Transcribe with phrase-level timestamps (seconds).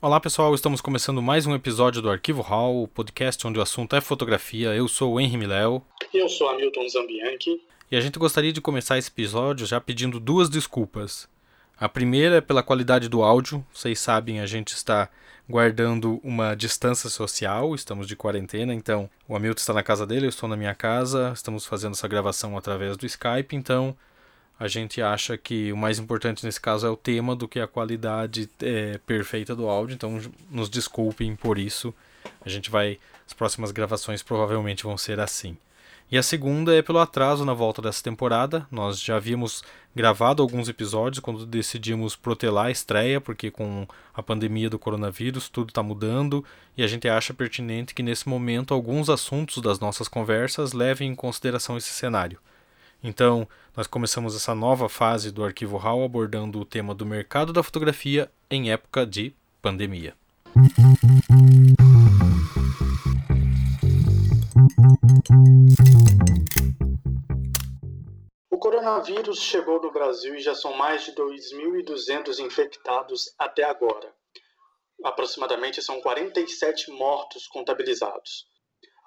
[0.00, 3.96] Olá pessoal, estamos começando mais um episódio do Arquivo Hall, o podcast onde o assunto
[3.96, 4.72] é fotografia.
[4.72, 5.82] Eu sou o Henry Miléo.
[6.14, 7.60] E eu sou Hamilton Zambianchi.
[7.90, 11.28] E a gente gostaria de começar esse episódio já pedindo duas desculpas.
[11.76, 13.66] A primeira é pela qualidade do áudio.
[13.72, 15.10] Vocês sabem, a gente está
[15.50, 20.30] guardando uma distância social, estamos de quarentena, então o Hamilton está na casa dele, eu
[20.30, 23.96] estou na minha casa, estamos fazendo essa gravação através do Skype, então
[24.58, 27.66] a gente acha que o mais importante nesse caso é o tema do que a
[27.66, 30.20] qualidade é, perfeita do áudio, então
[30.50, 31.94] nos desculpem por isso.
[32.44, 32.98] A gente vai.
[33.26, 35.56] As próximas gravações provavelmente vão ser assim.
[36.10, 38.66] E a segunda é pelo atraso na volta dessa temporada.
[38.70, 39.62] Nós já havíamos
[39.94, 45.68] gravado alguns episódios quando decidimos protelar a estreia, porque com a pandemia do coronavírus tudo
[45.68, 46.42] está mudando
[46.76, 51.14] e a gente acha pertinente que nesse momento alguns assuntos das nossas conversas levem em
[51.14, 52.38] consideração esse cenário.
[53.02, 57.62] Então, nós começamos essa nova fase do Arquivo RAW abordando o tema do mercado da
[57.62, 60.16] fotografia em época de pandemia.
[68.50, 74.12] O coronavírus chegou no Brasil e já são mais de 2.200 infectados até agora.
[75.04, 78.48] Aproximadamente são 47 mortos contabilizados.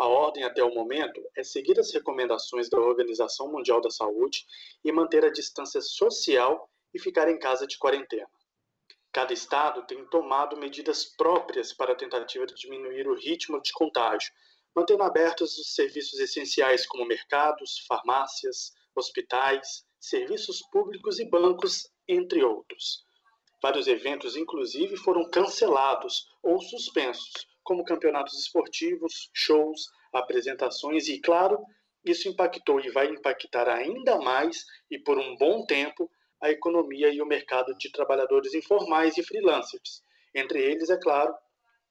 [0.02, 4.48] A ordem até o momento é seguir as recomendações da Organização Mundial da Saúde
[4.84, 8.28] e manter a distância social e ficar em casa de quarentena.
[9.12, 14.34] Cada estado tem tomado medidas próprias para a tentativa de diminuir o ritmo de contágio,
[14.76, 23.06] mantendo abertos os serviços essenciais como mercados, farmácias, hospitais, serviços públicos e bancos, entre outros.
[23.62, 31.64] Vários eventos, inclusive, foram cancelados ou suspensos, como campeonatos esportivos, shows, apresentações e, claro,
[32.04, 36.10] isso impactou e vai impactar ainda mais e por um bom tempo
[36.42, 40.04] a economia e o mercado de trabalhadores informais e freelancers,
[40.34, 41.34] entre eles, é claro,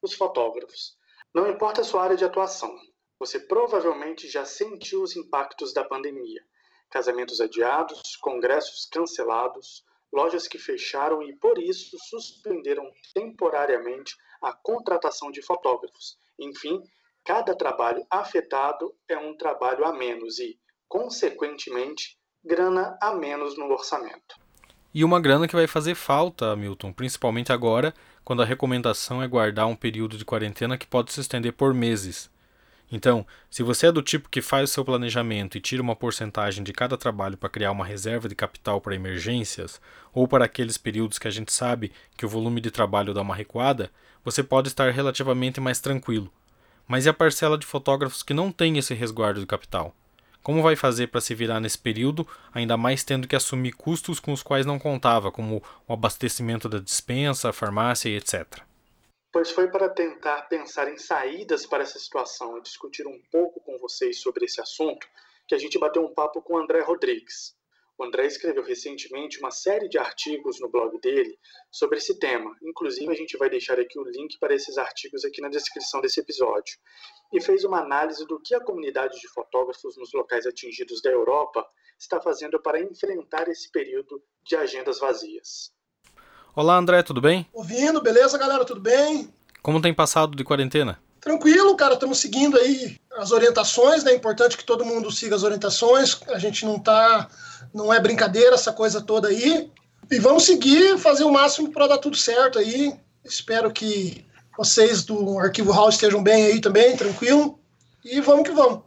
[0.03, 0.97] os fotógrafos.
[1.33, 2.77] Não importa a sua área de atuação,
[3.19, 6.43] você provavelmente já sentiu os impactos da pandemia.
[6.91, 12.85] Casamentos adiados, congressos cancelados, lojas que fecharam e, por isso, suspenderam
[13.15, 16.17] temporariamente a contratação de fotógrafos.
[16.39, 16.83] Enfim,
[17.25, 24.37] cada trabalho afetado é um trabalho a menos e, consequentemente, grana a menos no orçamento.
[24.93, 27.95] E uma grana que vai fazer falta, Milton, principalmente agora,
[28.25, 32.29] quando a recomendação é guardar um período de quarentena que pode se estender por meses.
[32.93, 36.65] Então, se você é do tipo que faz o seu planejamento e tira uma porcentagem
[36.65, 39.81] de cada trabalho para criar uma reserva de capital para emergências,
[40.13, 43.35] ou para aqueles períodos que a gente sabe que o volume de trabalho dá uma
[43.35, 43.91] recuada,
[44.25, 46.33] você pode estar relativamente mais tranquilo.
[46.87, 49.95] Mas e a parcela de fotógrafos que não tem esse resguardo de capital?
[50.43, 54.33] Como vai fazer para se virar nesse período, ainda mais tendo que assumir custos com
[54.33, 58.70] os quais não contava, como o abastecimento da dispensa, farmácia e etc?
[59.33, 63.79] Pois foi para tentar pensar em saídas para essa situação e discutir um pouco com
[63.79, 65.07] vocês sobre esse assunto
[65.47, 67.57] que a gente bateu um papo com o André Rodrigues,
[68.01, 71.39] o André escreveu recentemente uma série de artigos no blog dele
[71.71, 72.57] sobre esse tema.
[72.63, 76.19] Inclusive, a gente vai deixar aqui o link para esses artigos aqui na descrição desse
[76.19, 76.79] episódio.
[77.31, 81.63] E fez uma análise do que a comunidade de fotógrafos nos locais atingidos da Europa
[81.99, 85.71] está fazendo para enfrentar esse período de agendas vazias.
[86.61, 87.47] Olá, André, tudo bem?
[87.55, 88.67] Ouvindo, beleza, galera?
[88.67, 89.33] Tudo bem?
[89.63, 90.99] Como tem passado de quarentena?
[91.19, 94.13] Tranquilo, cara, estamos seguindo aí as orientações, né?
[94.13, 96.21] É importante que todo mundo siga as orientações.
[96.29, 97.31] A gente não tá.
[97.73, 99.71] Não é brincadeira essa coisa toda aí.
[100.11, 102.93] E vamos seguir, fazer o máximo para dar tudo certo aí.
[103.25, 104.23] Espero que
[104.55, 107.59] vocês do Arquivo Hall estejam bem aí também, tranquilo.
[108.05, 108.83] E vamos que vamos.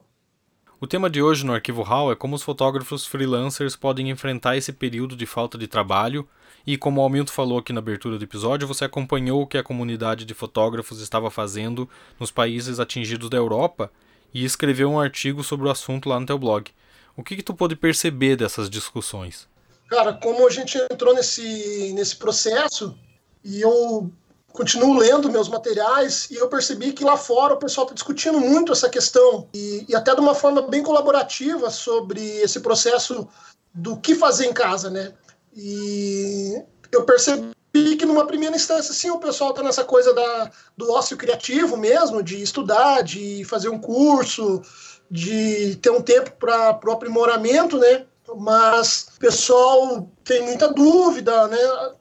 [0.84, 4.74] O tema de hoje no Arquivo Hall é como os fotógrafos freelancers podem enfrentar esse
[4.74, 6.28] período de falta de trabalho
[6.68, 9.64] e como o Almilton falou aqui na abertura do episódio, você acompanhou o que a
[9.64, 11.90] comunidade de fotógrafos estava fazendo
[12.20, 13.90] nos países atingidos da Europa
[14.34, 16.70] e escreveu um artigo sobre o assunto lá no teu blog.
[17.16, 19.48] O que, que tu pôde perceber dessas discussões?
[19.88, 22.94] Cara, como a gente entrou nesse, nesse processo
[23.42, 24.12] e eu
[24.53, 28.72] continuo lendo meus materiais e eu percebi que lá fora o pessoal está discutindo muito
[28.72, 33.28] essa questão e, e, até de uma forma bem colaborativa sobre esse processo
[33.73, 35.11] do que fazer em casa, né?
[35.55, 37.52] E eu percebi
[37.97, 42.22] que numa primeira instância, sim, o pessoal está nessa coisa da, do ócio criativo mesmo,
[42.22, 44.61] de estudar, de fazer um curso,
[45.09, 48.05] de ter um tempo para o aprimoramento, né?
[48.37, 51.58] Mas o pessoal tem muita dúvida, né?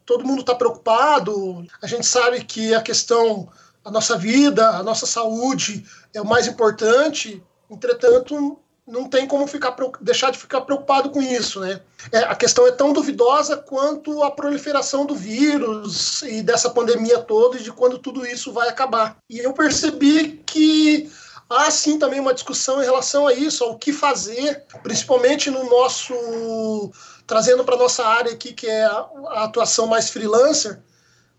[0.07, 1.67] Todo mundo está preocupado.
[1.83, 3.49] A gente sabe que a questão,
[3.85, 5.85] a nossa vida, a nossa saúde
[6.15, 7.43] é o mais importante.
[7.69, 11.81] Entretanto, não tem como ficar, deixar de ficar preocupado com isso, né?
[12.11, 17.57] É, a questão é tão duvidosa quanto a proliferação do vírus e dessa pandemia toda
[17.57, 19.17] e de quando tudo isso vai acabar.
[19.31, 21.11] E eu percebi que
[21.53, 26.93] há sim também uma discussão em relação a isso, ao que fazer, principalmente no nosso
[27.27, 30.81] trazendo para nossa área aqui que é a, a atuação mais freelancer.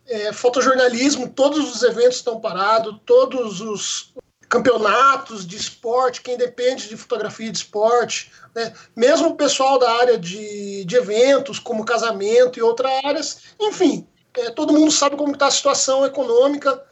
[0.05, 4.13] É, fotojornalismo, todos os eventos estão parados, todos os
[4.49, 8.73] campeonatos de esporte, quem depende de fotografia de esporte, né?
[8.95, 14.07] mesmo o pessoal da área de, de eventos, como casamento e outras áreas, enfim,
[14.37, 16.83] é, todo mundo sabe como está a situação econômica,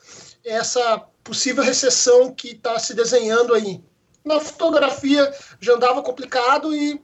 [0.43, 3.83] essa possível recessão que está se desenhando aí.
[4.23, 7.01] Na fotografia já andava complicado e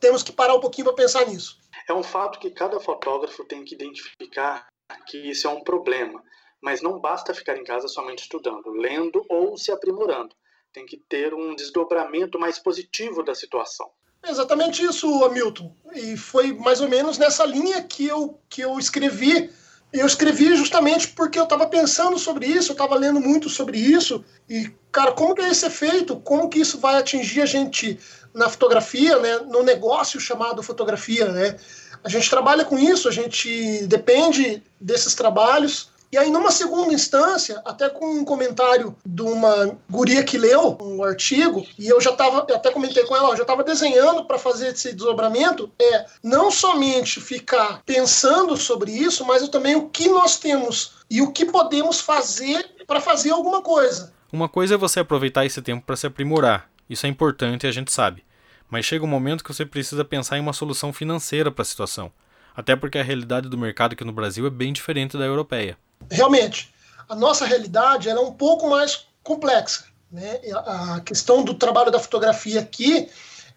[0.00, 1.58] temos que parar um pouquinho para pensar nisso.
[1.88, 4.66] É um fato que cada fotógrafo tem que identificar
[5.06, 6.22] que isso é um problema
[6.66, 10.34] mas não basta ficar em casa somente estudando, lendo ou se aprimorando.
[10.72, 13.88] Tem que ter um desdobramento mais positivo da situação.
[14.26, 15.72] exatamente isso, Hamilton.
[15.94, 19.50] E foi mais ou menos nessa linha que eu, que eu escrevi.
[19.98, 24.22] Eu escrevi justamente porque eu estava pensando sobre isso, eu estava lendo muito sobre isso.
[24.48, 26.16] E, cara, como que é esse efeito?
[26.16, 27.98] Como que isso vai atingir a gente
[28.34, 29.38] na fotografia, né?
[29.38, 31.32] no negócio chamado fotografia?
[31.32, 31.56] Né?
[32.04, 37.60] A gente trabalha com isso, a gente depende desses trabalhos e aí, numa segunda instância,
[37.62, 42.38] até com um comentário de uma guria que leu um artigo, e eu já estava,
[42.38, 47.20] até comentei com ela, eu já estava desenhando para fazer esse desdobramento, é não somente
[47.20, 52.66] ficar pensando sobre isso, mas também o que nós temos e o que podemos fazer
[52.86, 54.14] para fazer alguma coisa.
[54.32, 56.70] Uma coisa é você aproveitar esse tempo para se aprimorar.
[56.88, 58.24] Isso é importante e a gente sabe.
[58.70, 62.10] Mas chega um momento que você precisa pensar em uma solução financeira para a situação.
[62.56, 65.76] Até porque a realidade do mercado aqui no Brasil é bem diferente da europeia
[66.10, 66.72] realmente,
[67.08, 69.84] a nossa realidade é um pouco mais complexa.
[70.10, 70.40] Né?
[70.54, 73.08] A questão do trabalho da fotografia aqui,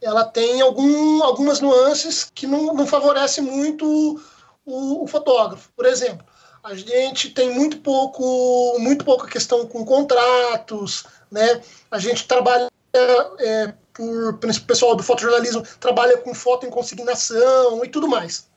[0.02, 4.20] ela tem algum, algumas nuances que não, não favorecem muito
[4.66, 5.70] o, o, fotógrafo.
[5.76, 6.26] Por exemplo,
[6.64, 11.62] a gente tem muito pouco, muito pouca questão com contratos, né?
[11.92, 18.08] A gente trabalha é, por, pessoal do fotojornalismo trabalha com foto em consignação e tudo
[18.08, 18.49] mais.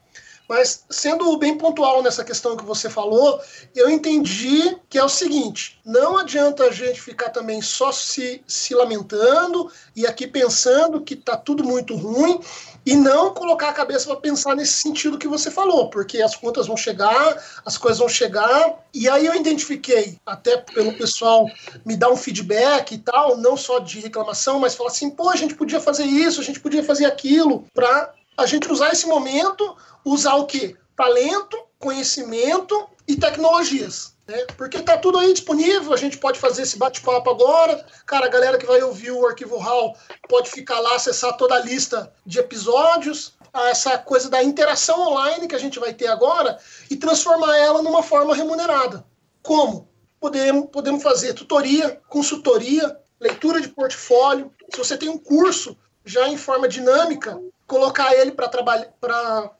[0.52, 3.40] Mas, sendo bem pontual nessa questão que você falou,
[3.74, 8.74] eu entendi que é o seguinte: não adianta a gente ficar também só se, se
[8.74, 12.38] lamentando e aqui pensando que está tudo muito ruim
[12.84, 16.66] e não colocar a cabeça para pensar nesse sentido que você falou, porque as contas
[16.66, 21.46] vão chegar, as coisas vão chegar, e aí eu identifiquei, até pelo pessoal
[21.82, 25.36] me dar um feedback e tal, não só de reclamação, mas falar assim, pô, a
[25.36, 29.76] gente podia fazer isso, a gente podia fazer aquilo, para a gente usar esse momento
[30.04, 30.76] usar o quê?
[30.96, 34.14] Talento, conhecimento e tecnologias.
[34.26, 34.46] Né?
[34.56, 37.84] Porque está tudo aí disponível, a gente pode fazer esse bate-papo agora.
[38.06, 39.96] Cara, a galera que vai ouvir o Arquivo Hall
[40.28, 45.54] pode ficar lá, acessar toda a lista de episódios, essa coisa da interação online que
[45.54, 46.58] a gente vai ter agora
[46.90, 49.04] e transformar ela numa forma remunerada.
[49.42, 49.88] Como?
[50.20, 54.52] Podemos, podemos fazer tutoria, consultoria, leitura de portfólio.
[54.70, 59.50] Se você tem um curso já em forma dinâmica, colocar ele para trabalhar para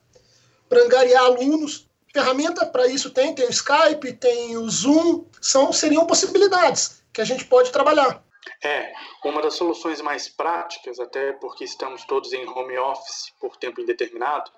[0.72, 1.88] angariar alunos.
[2.12, 7.24] Ferramenta para isso tem, tem o Skype, tem o Zoom, são seriam possibilidades que a
[7.24, 8.22] gente pode trabalhar.
[8.62, 8.92] É,
[9.24, 14.50] uma das soluções mais práticas, até porque estamos todos em home office por tempo indeterminado,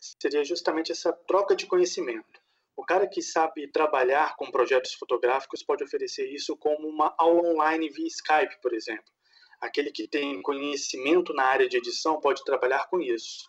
[0.00, 2.40] seria justamente essa troca de conhecimento.
[2.76, 7.90] O cara que sabe trabalhar com projetos fotográficos pode oferecer isso como uma aula online
[7.90, 9.04] via Skype, por exemplo.
[9.60, 13.48] Aquele que tem conhecimento na área de edição pode trabalhar com isso.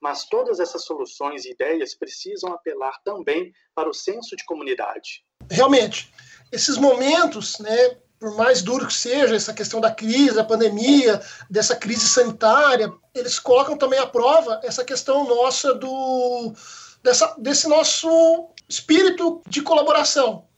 [0.00, 5.24] Mas todas essas soluções e ideias precisam apelar também para o senso de comunidade.
[5.50, 6.12] Realmente,
[6.50, 11.76] esses momentos, né, por mais duro que seja essa questão da crise, da pandemia, dessa
[11.76, 16.54] crise sanitária, eles colocam também à prova essa questão nossa do
[17.02, 20.48] dessa, desse nosso espírito de colaboração.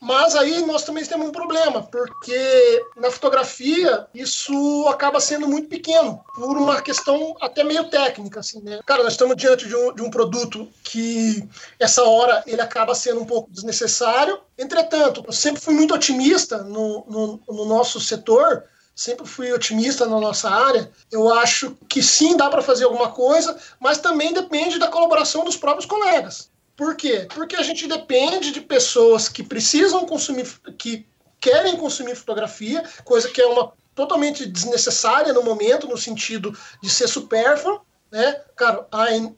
[0.00, 6.24] Mas aí nós também temos um problema, porque na fotografia isso acaba sendo muito pequeno,
[6.34, 8.80] por uma questão até meio técnica, assim, né?
[8.86, 11.46] Cara, nós estamos diante de um, de um produto que
[11.78, 14.40] essa hora ele acaba sendo um pouco desnecessário.
[14.56, 18.64] Entretanto, eu sempre fui muito otimista no, no, no nosso setor,
[18.94, 20.90] sempre fui otimista na nossa área.
[21.12, 25.56] Eu acho que sim, dá para fazer alguma coisa, mas também depende da colaboração dos
[25.56, 26.49] próprios colegas.
[26.80, 27.28] Por quê?
[27.34, 30.46] Porque a gente depende de pessoas que precisam consumir,
[30.78, 31.06] que
[31.38, 37.06] querem consumir fotografia, coisa que é uma totalmente desnecessária no momento, no sentido de ser
[37.06, 38.40] supérfluo, né?
[38.56, 39.34] Cara, há N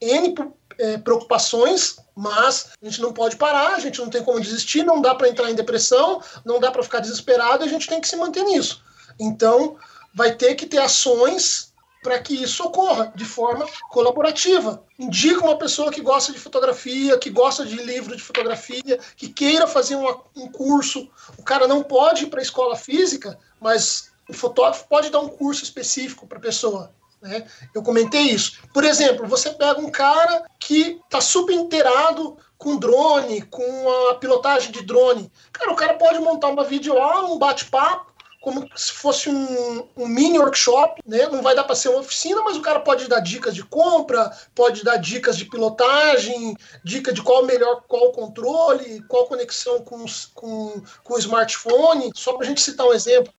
[0.79, 5.03] é, preocupações, mas a gente não pode parar, a gente não tem como desistir, não
[5.03, 8.15] dá para entrar em depressão, não dá para ficar desesperado, a gente tem que se
[8.15, 8.85] manter nisso.
[9.19, 9.77] Então,
[10.15, 11.72] vai ter que ter ações
[12.03, 14.83] para que isso ocorra de forma colaborativa.
[14.99, 19.67] Indica uma pessoa que gosta de fotografia, que gosta de livro de fotografia, que queira
[19.67, 21.09] fazer uma, um curso.
[21.39, 25.29] O cara não pode ir para a escola física, mas o fotógrafo pode dar um
[25.29, 26.93] curso específico para a pessoa.
[27.21, 27.47] Né?
[27.73, 28.59] Eu comentei isso.
[28.75, 34.71] Por exemplo, você pega um cara que está super inteirado com drone, com a pilotagem
[34.71, 35.31] de drone.
[35.53, 38.12] Cara, o cara pode montar uma videoaula, um bate-papo,
[38.43, 41.29] como se fosse um, um, mini workshop, né?
[41.29, 44.37] Não vai dar para ser uma oficina, mas o cara pode dar dicas de compra,
[44.53, 50.83] pode dar dicas de pilotagem, dica de qual melhor, qual controle, qual conexão com, com,
[51.05, 53.33] com o smartphone, só para a gente citar um exemplo.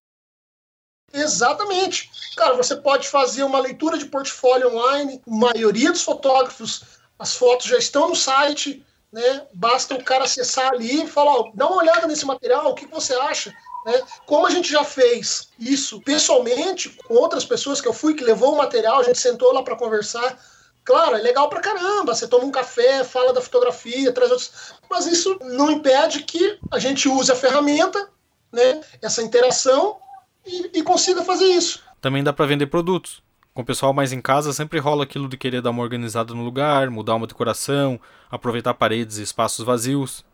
[1.12, 2.10] Exatamente.
[2.34, 5.20] Cara, você pode fazer uma leitura de portfólio online.
[5.28, 6.82] A maioria dos fotógrafos,
[7.18, 9.46] as fotos já estão no site, né?
[9.52, 13.12] Basta o cara acessar ali e falar, dá uma olhada nesse material, o que você
[13.12, 13.54] acha?
[13.84, 14.00] Né?
[14.26, 18.54] Como a gente já fez isso pessoalmente com outras pessoas que eu fui, que levou
[18.54, 20.38] o material, a gente sentou lá para conversar.
[20.84, 22.14] Claro, é legal pra caramba.
[22.14, 24.74] Você toma um café, fala da fotografia, traz outros.
[24.90, 28.08] Mas isso não impede que a gente use a ferramenta,
[28.52, 28.80] né?
[29.02, 29.96] Essa interação
[30.44, 31.82] e, e consiga fazer isso.
[32.00, 33.22] Também dá para vender produtos.
[33.54, 36.42] Com o pessoal mais em casa, sempre rola aquilo de querer dar uma organizada no
[36.42, 40.24] lugar, mudar uma decoração, aproveitar paredes e espaços vazios.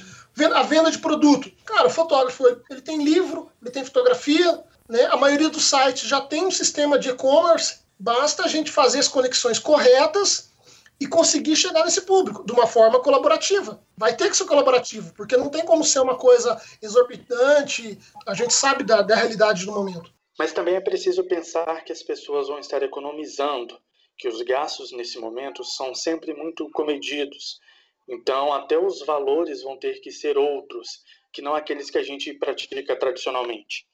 [0.55, 1.53] A venda de produto.
[1.67, 5.05] Cara, o fotógrafo ele tem livro, ele tem fotografia, né?
[5.11, 7.81] A maioria dos sites já tem um sistema de e-commerce.
[7.99, 10.51] Basta a gente fazer as conexões corretas
[10.99, 13.83] e conseguir chegar nesse público de uma forma colaborativa.
[13.99, 18.55] Vai ter que ser colaborativo, porque não tem como ser uma coisa exorbitante, a gente
[18.55, 20.11] sabe da, da realidade do momento.
[20.39, 23.81] Mas também é preciso pensar que as pessoas vão estar economizando,
[24.17, 27.61] que os gastos nesse momento são sempre muito comedidos.
[28.09, 32.33] Então, até os valores vão ter que ser outros, que não aqueles que a gente
[32.35, 33.87] pratica tradicionalmente.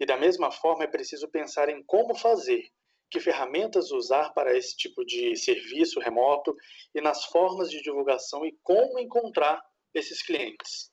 [0.00, 2.70] E da mesma forma, é preciso pensar em como fazer
[3.10, 6.54] que ferramentas usar para esse tipo de serviço remoto
[6.94, 9.60] e nas formas de divulgação e como encontrar
[9.94, 10.90] esses clientes.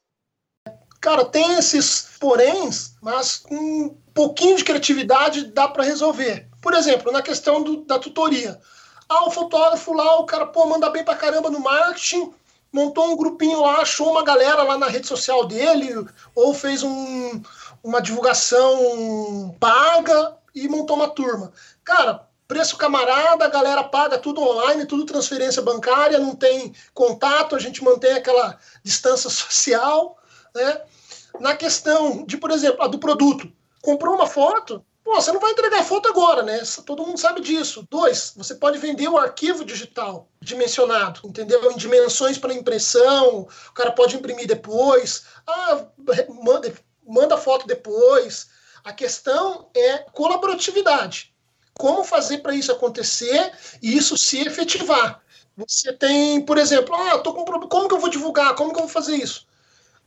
[1.02, 6.48] Cara, tem esses poréns, mas com pouquinho de criatividade dá para resolver.
[6.62, 8.60] Por exemplo, na questão do, da tutoria.
[9.08, 12.34] Ah, o fotógrafo lá, o cara, pô, manda bem pra caramba no marketing,
[12.72, 17.42] montou um grupinho lá, achou uma galera lá na rede social dele, ou fez um,
[17.84, 21.52] uma divulgação paga e montou uma turma.
[21.84, 27.60] Cara, preço camarada, a galera paga tudo online, tudo transferência bancária, não tem contato, a
[27.60, 30.18] gente mantém aquela distância social,
[30.56, 30.82] né?
[31.42, 33.52] Na questão de, por exemplo, a do produto,
[33.86, 36.62] comprou uma foto, pô, você não vai entregar foto agora, né?
[36.86, 37.88] Todo mundo sabe disso.
[37.90, 41.72] Dois, você pode vender o arquivo digital dimensionado, entendeu?
[41.72, 45.86] Em dimensões para impressão, o cara pode imprimir depois, ah,
[46.44, 46.74] manda,
[47.08, 48.48] manda foto depois.
[48.84, 51.34] A questão é colaboratividade
[51.78, 53.52] como fazer para isso acontecer
[53.82, 55.22] e isso se efetivar.
[55.58, 58.56] Você tem, por exemplo, ah, tô com problema, como que eu vou divulgar?
[58.56, 59.46] Como que eu vou fazer isso?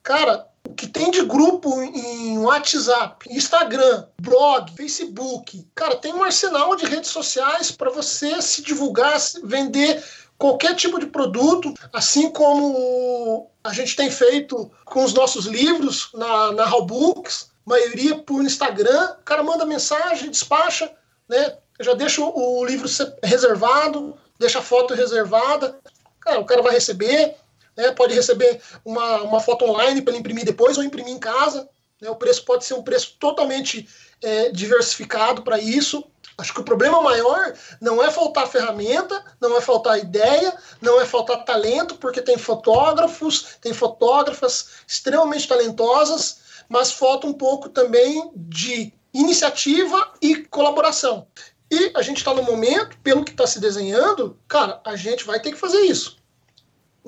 [0.02, 0.46] Cara,
[0.78, 7.10] que tem de grupo em WhatsApp, Instagram, blog, Facebook, cara, tem um arsenal de redes
[7.10, 10.00] sociais para você se divulgar, vender
[10.38, 16.52] qualquer tipo de produto, assim como a gente tem feito com os nossos livros na,
[16.52, 20.92] na Books, maioria por Instagram, o cara manda mensagem, despacha,
[21.28, 21.56] né?
[21.76, 22.88] Eu já deixo o livro
[23.22, 25.76] reservado, deixa a foto reservada.
[26.20, 27.34] Cara, o cara vai receber,
[27.78, 27.92] né?
[27.92, 31.68] pode receber uma, uma foto online para imprimir depois ou imprimir em casa.
[32.00, 32.10] Né?
[32.10, 33.88] O preço pode ser um preço totalmente
[34.20, 36.04] é, diversificado para isso.
[36.36, 41.06] Acho que o problema maior não é faltar ferramenta, não é faltar ideia, não é
[41.06, 48.92] faltar talento, porque tem fotógrafos, tem fotógrafas extremamente talentosas, mas falta um pouco também de
[49.12, 51.26] iniciativa e colaboração.
[51.70, 55.40] E a gente está no momento, pelo que está se desenhando, cara, a gente vai
[55.40, 56.18] ter que fazer isso.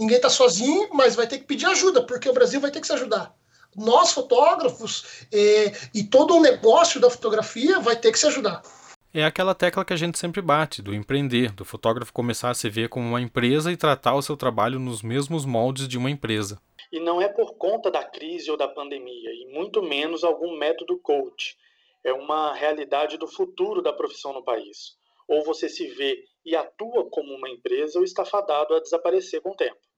[0.00, 2.86] Ninguém está sozinho, mas vai ter que pedir ajuda, porque o Brasil vai ter que
[2.86, 3.34] se ajudar.
[3.76, 8.62] Nós, fotógrafos, é, e todo o negócio da fotografia vai ter que se ajudar.
[9.12, 12.70] É aquela tecla que a gente sempre bate, do empreender, do fotógrafo começar a se
[12.70, 16.58] ver como uma empresa e tratar o seu trabalho nos mesmos moldes de uma empresa.
[16.90, 20.96] E não é por conta da crise ou da pandemia, e muito menos algum método
[20.96, 21.58] coach
[22.02, 24.96] é uma realidade do futuro da profissão no país.
[25.28, 29.50] Ou você se vê e atua como uma empresa ou está fadado a desaparecer com
[29.50, 29.89] o tempo.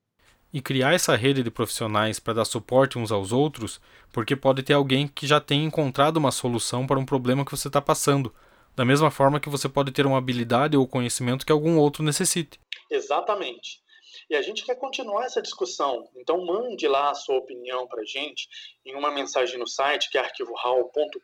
[0.52, 3.80] E criar essa rede de profissionais para dar suporte uns aos outros,
[4.12, 7.68] porque pode ter alguém que já tenha encontrado uma solução para um problema que você
[7.68, 8.34] está passando,
[8.76, 12.60] da mesma forma que você pode ter uma habilidade ou conhecimento que algum outro necessite.
[12.90, 13.82] Exatamente.
[14.28, 16.08] E a gente quer continuar essa discussão.
[16.16, 18.46] Então mande lá a sua opinião para a gente
[18.84, 21.22] em uma mensagem no site que é arquivohall.com.br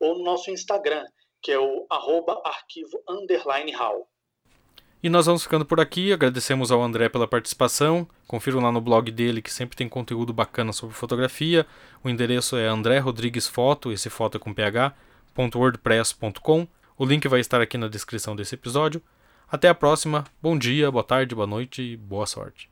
[0.00, 1.04] ou no nosso Instagram,
[1.40, 4.09] que é o arroba arquivo underline hall.
[5.02, 6.12] E nós vamos ficando por aqui.
[6.12, 8.06] Agradecemos ao André pela participação.
[8.26, 11.66] Confiram lá no blog dele que sempre tem conteúdo bacana sobre fotografia.
[12.04, 16.68] O endereço é André Rodrigues Foto, esse foto é com ph.wordpress.com.
[16.98, 19.02] O link vai estar aqui na descrição desse episódio.
[19.50, 20.24] Até a próxima.
[20.40, 22.70] Bom dia, boa tarde, boa noite e boa sorte.